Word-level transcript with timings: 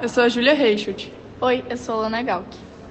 eu 0.00 0.08
sou 0.08 0.22
a 0.22 0.28
Julia 0.28 0.54
Reichelt. 0.54 1.08
Oi, 1.40 1.64
eu 1.68 1.76
sou 1.76 1.96
a 1.96 2.02
Lana 2.02 2.22
Galk. 2.22 2.46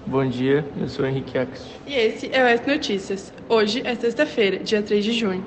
Bom 0.05 0.27
dia, 0.27 0.65
eu 0.77 0.89
sou 0.89 1.05
o 1.05 1.07
Henrique 1.07 1.37
Axt. 1.37 1.63
E 1.87 1.93
esse 1.93 2.29
é 2.29 2.43
o 2.43 2.47
S 2.47 2.67
Notícias. 2.67 3.33
Hoje 3.47 3.81
é 3.85 3.95
sexta-feira, 3.95 4.59
dia 4.59 4.81
3 4.81 5.05
de 5.05 5.13
junho. 5.13 5.45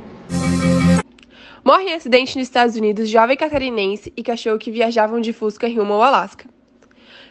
Morre 1.62 1.90
em 1.90 1.94
acidente 1.94 2.38
nos 2.38 2.48
Estados 2.48 2.74
Unidos 2.74 3.10
jovem 3.10 3.36
catarinense 3.36 4.10
e 4.16 4.22
cachorro 4.22 4.56
que 4.56 4.70
viajavam 4.70 5.20
de 5.20 5.34
Fusca 5.34 5.68
rumo 5.68 5.92
ao 5.92 6.02
Alasca. 6.02 6.48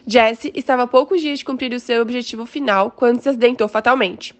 Jesse 0.06 0.52
estava 0.54 0.84
a 0.84 0.86
poucos 0.86 1.20
dias 1.20 1.40
de 1.40 1.44
cumprir 1.44 1.72
o 1.72 1.80
seu 1.80 2.00
objetivo 2.00 2.46
final 2.46 2.92
quando 2.92 3.20
se 3.20 3.28
acidentou 3.28 3.66
fatalmente. 3.66 4.36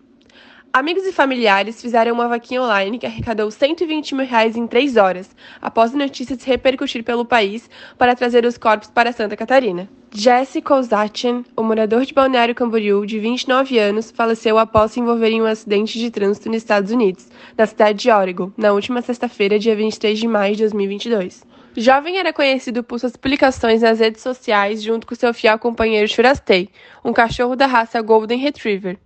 Amigos 0.72 1.06
e 1.06 1.12
familiares 1.12 1.80
fizeram 1.80 2.12
uma 2.12 2.28
vaquinha 2.28 2.62
online 2.62 2.98
que 2.98 3.06
arrecadou 3.06 3.50
120 3.50 4.14
mil 4.14 4.27
reais 4.27 4.56
em 4.56 4.66
três 4.66 4.96
horas, 4.96 5.34
após 5.60 5.95
a 5.95 5.98
notícia 5.98 6.36
se 6.38 6.46
repercutir 6.46 7.02
pelo 7.02 7.24
país 7.24 7.68
para 7.96 8.14
trazer 8.14 8.45
os 8.45 8.58
corpos 8.58 8.91
para 8.91 9.12
Santa 9.12 9.36
Catarina. 9.36 9.88
Jesse 10.12 10.60
Kozatchen, 10.60 11.44
o 11.56 11.62
morador 11.62 12.05
de 12.05 12.12
Balneário 12.12 12.55
Camboriú, 12.55 13.06
de 13.06 13.18
29 13.18 13.78
anos, 13.78 14.10
faleceu 14.10 14.58
após 14.58 14.92
se 14.92 15.00
envolver 15.00 15.30
em 15.30 15.42
um 15.42 15.46
acidente 15.46 15.98
de 15.98 16.10
trânsito 16.10 16.48
nos 16.48 16.58
Estados 16.58 16.91
Unidos, 16.91 17.27
na 17.56 17.66
cidade 17.66 17.98
de 17.98 18.10
Oregon, 18.10 18.50
na 18.56 18.72
última 18.72 19.00
sexta-feira, 19.00 19.58
dia 19.58 19.74
23 19.74 20.19
de 20.19 20.28
maio 20.28 20.55
de 20.56 20.62
2022. 20.62 21.55
Jovem 21.78 22.18
era 22.18 22.32
conhecido 22.32 22.82
por 22.82 22.98
suas 22.98 23.16
publicações 23.16 23.82
nas 23.82 24.00
redes 24.00 24.22
sociais 24.22 24.82
junto 24.82 25.06
com 25.06 25.14
seu 25.14 25.34
fiel 25.34 25.58
companheiro 25.58 26.08
Shurastei, 26.08 26.70
um 27.04 27.12
cachorro 27.12 27.54
da 27.54 27.66
raça 27.66 28.00
Golden 28.00 28.38
Retriever. 28.38 28.98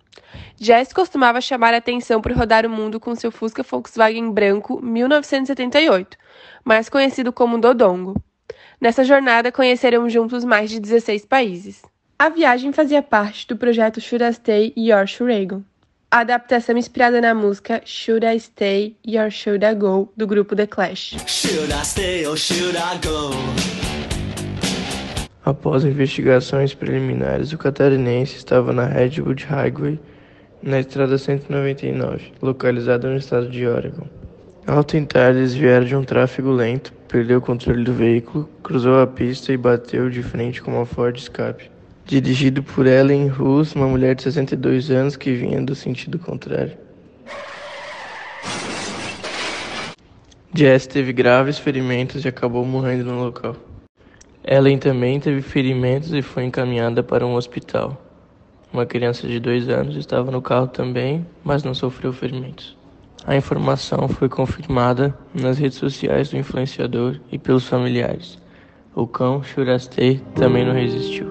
Jess 0.55 0.93
costumava 0.93 1.41
chamar 1.41 1.73
a 1.73 1.77
atenção 1.77 2.21
por 2.21 2.31
rodar 2.31 2.65
o 2.65 2.69
mundo 2.69 2.97
com 2.97 3.13
seu 3.13 3.29
Fusca 3.29 3.61
Volkswagen 3.61 4.31
branco 4.31 4.81
1978, 4.81 6.17
mais 6.63 6.87
conhecido 6.87 7.33
como 7.33 7.59
Dodongo. 7.59 8.15
Nessa 8.79 9.03
jornada, 9.03 9.51
conheceram 9.51 10.09
juntos 10.09 10.45
mais 10.45 10.69
de 10.69 10.79
16 10.79 11.25
países. 11.25 11.81
A 12.17 12.29
viagem 12.29 12.71
fazia 12.71 13.03
parte 13.03 13.45
do 13.47 13.57
projeto 13.57 13.99
Should 13.99 14.23
I 14.23 14.33
Stay 14.33 14.73
Your 14.77 15.05
Shuragon, 15.05 15.63
a 16.11 16.19
adaptação 16.19 16.77
inspirada 16.77 17.21
na 17.21 17.33
música 17.33 17.81
Should 17.85 18.25
I 18.25 18.37
Stay 18.37 18.97
or 19.17 19.31
Should 19.31 19.63
I 19.63 19.73
Go 19.73 20.11
do 20.17 20.27
grupo 20.27 20.57
The 20.57 20.67
Clash. 20.67 21.15
Should 21.25 21.71
I 21.71 21.85
stay 21.85 22.27
or 22.27 22.37
should 22.37 22.75
I 22.75 22.99
go? 23.07 23.31
Após 25.45 25.85
investigações 25.85 26.73
preliminares, 26.73 27.53
o 27.53 27.57
catarinense 27.57 28.35
estava 28.35 28.73
na 28.73 28.85
Redwood 28.87 29.45
Highway 29.45 29.97
na 30.61 30.81
estrada 30.81 31.17
199, 31.17 32.33
localizada 32.41 33.09
no 33.09 33.15
estado 33.15 33.49
de 33.49 33.65
Oregon. 33.65 34.05
Ao 34.67 34.83
tentar 34.83 35.33
desviar 35.33 35.85
de 35.85 35.95
um 35.95 36.03
tráfego 36.03 36.51
lento, 36.51 36.91
perdeu 37.07 37.39
o 37.39 37.41
controle 37.41 37.85
do 37.85 37.93
veículo, 37.93 38.49
cruzou 38.61 39.01
a 39.01 39.07
pista 39.07 39.53
e 39.53 39.57
bateu 39.57 40.09
de 40.09 40.21
frente 40.21 40.61
com 40.61 40.71
uma 40.71 40.85
Ford 40.85 41.15
Escape. 41.15 41.70
Dirigido 42.05 42.61
por 42.61 42.87
Ellen 42.87 43.27
Rus, 43.27 43.73
uma 43.73 43.87
mulher 43.87 44.15
de 44.15 44.23
62 44.23 44.91
anos 44.91 45.15
que 45.15 45.33
vinha 45.33 45.61
do 45.61 45.75
sentido 45.75 46.19
contrário. 46.19 46.77
Jess 50.53 50.85
teve 50.85 51.13
graves 51.13 51.57
ferimentos 51.57 52.25
e 52.25 52.27
acabou 52.27 52.65
morrendo 52.65 53.05
no 53.05 53.23
local. 53.23 53.55
Ellen 54.43 54.77
também 54.77 55.19
teve 55.19 55.41
ferimentos 55.41 56.11
e 56.13 56.21
foi 56.21 56.43
encaminhada 56.43 57.01
para 57.01 57.25
um 57.25 57.35
hospital. 57.35 58.01
Uma 58.73 58.85
criança 58.85 59.27
de 59.27 59.39
dois 59.39 59.69
anos 59.69 59.95
estava 59.95 60.31
no 60.31 60.41
carro 60.41 60.67
também, 60.67 61.25
mas 61.43 61.63
não 61.63 61.73
sofreu 61.73 62.11
ferimentos. 62.11 62.77
A 63.25 63.35
informação 63.35 64.07
foi 64.07 64.27
confirmada 64.27 65.17
nas 65.33 65.57
redes 65.57 65.77
sociais 65.77 66.29
do 66.29 66.37
influenciador 66.37 67.19
e 67.31 67.37
pelos 67.37 67.67
familiares. 67.67 68.39
O 68.95 69.05
cão 69.05 69.43
Shurastei 69.43 70.21
também 70.35 70.65
não 70.65 70.73
resistiu. 70.73 71.30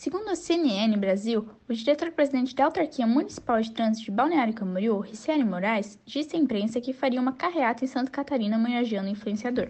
Segundo 0.00 0.30
a 0.30 0.34
CNN 0.34 0.96
Brasil, 0.96 1.46
o 1.68 1.74
diretor-presidente 1.74 2.54
da 2.54 2.64
Autarquia 2.64 3.06
Municipal 3.06 3.60
de 3.60 3.70
Trânsito 3.70 4.06
de 4.06 4.10
Balneário 4.10 4.54
Camboriú, 4.54 4.98
Riciane 4.98 5.44
Moraes, 5.44 5.98
disse 6.06 6.34
à 6.34 6.38
imprensa 6.38 6.80
que 6.80 6.94
faria 6.94 7.20
uma 7.20 7.34
carreata 7.34 7.84
em 7.84 7.86
Santa 7.86 8.10
Catarina 8.10 8.56
homenageando 8.56 9.10
o 9.10 9.12
influenciador. 9.12 9.68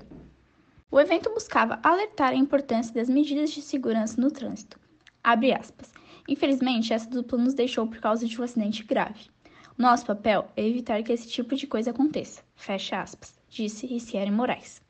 O 0.89 1.01
evento 1.01 1.35
buscava 1.35 1.81
alertar 1.83 2.31
a 2.31 2.37
importância 2.37 2.95
das 2.95 3.09
medidas 3.09 3.51
de 3.51 3.61
segurança 3.61 4.21
no 4.21 4.31
trânsito. 4.31 4.79
Infelizmente, 6.29 6.93
essa 6.93 7.11
dupla 7.11 7.37
nos 7.37 7.55
deixou 7.55 7.89
por 7.89 7.99
causa 7.99 8.25
de 8.25 8.41
um 8.41 8.45
acidente 8.45 8.85
grave. 8.85 9.29
Nosso 9.77 10.07
papel 10.07 10.47
é 10.57 10.65
evitar 10.65 11.03
que 11.03 11.13
esse 11.13 11.27
tipo 11.27 11.57
de 11.57 11.67
coisa 11.67 11.91
aconteça. 11.91 12.41
Fecha 12.55 13.03
aspas, 13.03 13.37
disse 13.49 13.85
Ricieri 13.85 14.31
Moraes. 14.31 14.81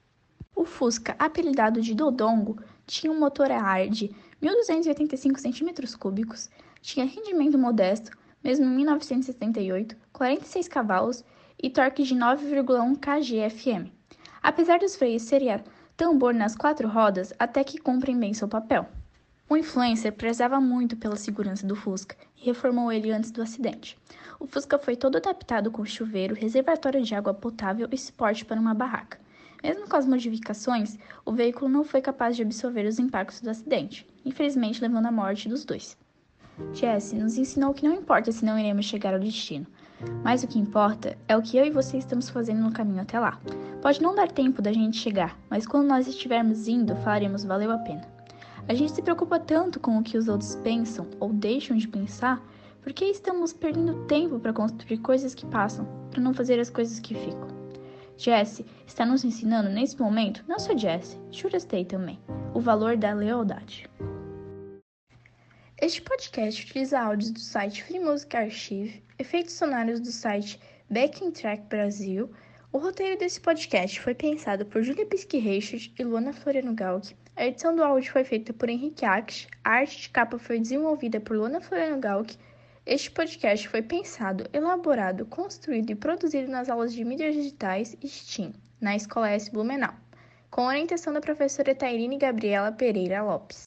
O 0.55 0.67
Fusca, 0.67 1.17
apelidado 1.19 1.81
de 1.81 1.95
Dodongo, 1.95 2.63
tinha 2.87 3.11
um 3.11 3.19
motor 3.19 3.51
a 3.51 3.63
ar 3.63 3.89
de 3.89 4.15
1.285 4.43 5.37
cm3, 5.37 6.51
tinha 6.81 7.05
rendimento 7.05 7.59
modesto, 7.59 8.11
mesmo 8.43 8.65
em 8.65 8.77
1978, 8.77 9.97
46 10.13 10.69
cavalos 10.69 11.25
e 11.63 11.69
torque 11.69 12.03
de 12.03 12.15
9,1 12.15 12.97
kgfm. 12.97 13.91
Apesar 14.43 14.79
dos 14.79 14.97
freios 14.97 15.23
serem 15.23 15.63
tambor 15.97 16.33
nas 16.33 16.57
quatro 16.57 16.89
rodas, 16.89 17.35
até 17.39 17.63
que 17.63 17.79
cumprem 17.79 18.19
bem 18.19 18.33
seu 18.33 18.49
papel. 18.49 18.89
O 19.47 19.57
influencer 19.57 20.13
prezava 20.13 20.61
muito 20.61 20.97
pela 20.97 21.17
segurança 21.17 21.67
do 21.67 21.77
Fusca 21.77 22.17
e 22.39 22.47
reformou 22.47 22.91
ele 22.91 23.11
antes 23.11 23.31
do 23.31 23.43
acidente. 23.43 23.99
O 24.39 24.47
Fusca 24.47 24.79
foi 24.79 24.97
todo 24.97 25.17
adaptado 25.17 25.71
com 25.71 25.85
chuveiro, 25.85 26.35
reservatório 26.35 27.03
de 27.03 27.15
água 27.15 27.35
potável 27.35 27.89
e 27.93 27.99
suporte 27.99 28.45
para 28.45 28.61
uma 28.61 28.73
barraca. 28.73 29.19
Mesmo 29.63 29.89
com 29.89 29.97
as 29.97 30.07
modificações, 30.07 30.99
o 31.25 31.33
veículo 31.33 31.71
não 31.71 31.85
foi 31.85 32.01
capaz 32.01 32.35
de 32.35 32.43
absorver 32.43 32.87
os 32.87 32.99
impactos 32.99 33.41
do 33.41 33.51
acidente, 33.51 34.07
infelizmente 34.25 34.81
levando 34.81 35.07
à 35.07 35.13
morte 35.13 35.49
dos 35.49 35.65
dois. 35.65 35.97
Jesse 36.73 37.17
nos 37.17 37.37
ensinou 37.37 37.75
que 37.75 37.87
não 37.87 37.95
importa 37.95 38.33
se 38.33 38.45
não 38.45 38.59
iremos 38.59 38.87
chegar 38.87 39.15
ao 39.15 39.21
destino, 39.21 39.67
mas 40.25 40.43
o 40.43 40.47
que 40.47 40.59
importa 40.59 41.17
é 41.29 41.37
o 41.37 41.43
que 41.43 41.57
eu 41.57 41.65
e 41.65 41.71
você 41.71 41.99
estamos 41.99 42.31
fazendo 42.31 42.63
no 42.63 42.73
caminho 42.73 43.03
até 43.03 43.19
lá. 43.19 43.39
Pode 43.83 44.03
não 44.03 44.15
dar 44.15 44.31
tempo 44.31 44.63
da 44.63 44.73
gente 44.73 44.97
chegar, 44.97 45.39
mas 45.49 45.67
quando 45.67 45.89
nós 45.89 46.07
estivermos 46.07 46.69
indo, 46.69 46.97
falaremos 46.97 47.45
valeu 47.45 47.71
a 47.71 47.79
pena. 47.79 48.03
A 48.69 48.75
gente 48.75 48.93
se 48.93 49.03
preocupa 49.03 49.39
tanto 49.39 49.81
com 49.81 49.99
o 49.99 50.03
que 50.03 50.17
os 50.17 50.29
outros 50.29 50.55
pensam 50.57 51.07
ou 51.19 51.33
deixam 51.33 51.77
de 51.77 51.89
pensar, 51.89 52.43
porque 52.83 53.05
estamos 53.05 53.53
perdendo 53.53 54.07
tempo 54.07 54.39
para 54.39 54.53
construir 54.53 54.99
coisas 54.99 55.35
que 55.35 55.47
passam, 55.47 55.87
para 56.11 56.21
não 56.21 56.33
fazer 56.33 56.59
as 56.59 56.71
coisas 56.71 56.99
que 56.99 57.15
ficam. 57.15 57.60
Jesse 58.21 58.67
está 58.87 59.07
nos 59.07 59.25
ensinando 59.25 59.71
nesse 59.71 59.99
momento, 59.99 60.45
não 60.47 60.59
só 60.59 60.77
Jesse, 60.77 61.19
Shurastei 61.33 61.87
também, 61.87 62.21
o 62.53 62.61
valor 62.61 62.95
da 62.95 63.15
lealdade. 63.15 63.89
Este 65.81 66.03
podcast 66.03 66.63
utiliza 66.63 67.01
áudios 67.01 67.31
do 67.31 67.41
site 67.41 67.83
Free 67.83 67.99
Music 67.99 68.37
Archive, 68.37 69.03
efeitos 69.19 69.55
sonoros 69.55 70.01
do 70.01 70.13
site 70.13 70.61
Backing 70.91 71.31
Track 71.31 71.63
Brasil. 71.71 72.31
O 72.71 72.77
roteiro 72.77 73.19
desse 73.19 73.41
podcast 73.41 73.99
foi 73.99 74.15
pensado 74.15 74.67
por 74.67 74.83
Julia 74.83 75.07
Pisky 75.07 75.43
e 75.99 76.05
Luana 76.05 76.35
Floriano 76.35 76.75
Galk 76.75 77.15
a 77.41 77.47
edição 77.47 77.75
do 77.75 77.83
áudio 77.83 78.13
foi 78.13 78.23
feita 78.23 78.53
por 78.53 78.69
Henrique 78.69 79.03
Ax, 79.03 79.49
a 79.65 79.71
arte 79.71 80.03
de 80.03 80.11
capa 80.11 80.39
foi 80.39 80.61
desenvolvida 80.61 81.19
por 81.21 81.39
Luna 81.39 81.59
Floriano 81.59 81.99
Galk. 81.99 82.37
Este 82.87 83.11
podcast 83.11 83.69
foi 83.69 83.83
pensado, 83.83 84.49
elaborado, 84.55 85.27
construído 85.27 85.91
e 85.91 85.95
produzido 85.95 86.51
nas 86.51 86.71
aulas 86.71 86.95
de 86.95 87.05
mídias 87.05 87.35
digitais 87.35 87.95
STEAM, 88.03 88.55
na 88.81 88.97
Escola 88.97 89.29
S 89.31 89.51
Blumenau, 89.53 89.95
com 90.51 90.65
orientação 90.67 91.13
da 91.13 91.21
professora 91.21 91.75
Tairine 91.75 92.17
Gabriela 92.17 92.73
Pereira 92.73 93.23
Lopes. 93.23 93.59